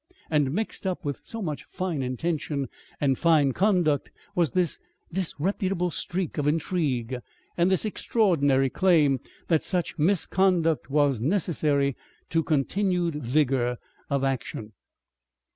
[0.31, 2.69] And mixed up with so much fine intention
[2.99, 4.79] and fine conduct was this
[5.13, 7.19] disreputable streak of intrigue
[7.55, 11.95] and this extraordinary claim that such misconduct was necessary
[12.31, 13.77] to continued vigour
[14.09, 14.71] of action.